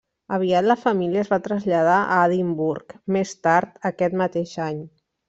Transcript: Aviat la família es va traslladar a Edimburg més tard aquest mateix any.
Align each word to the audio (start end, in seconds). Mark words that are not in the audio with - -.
Aviat 0.35 0.67
la 0.69 0.75
família 0.85 1.19
es 1.25 1.29
va 1.33 1.37
traslladar 1.49 1.97
a 2.15 2.19
Edimburg 2.29 2.97
més 3.19 3.35
tard 3.49 3.77
aquest 3.91 4.19
mateix 4.23 4.57
any. 4.71 4.81